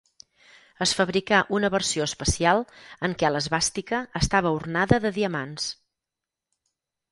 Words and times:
Es 0.85 0.93
fabricà 0.99 1.41
una 1.57 1.69
versió 1.75 2.05
especial 2.11 2.63
en 3.09 3.15
què 3.21 3.31
l'esvàstica 3.35 4.01
estava 4.23 4.55
ornada 4.59 5.01
de 5.07 5.15
diamants. 5.21 5.71